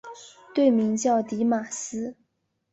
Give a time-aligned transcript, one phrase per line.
[0.55, 2.15] 队名叫狄玛斯。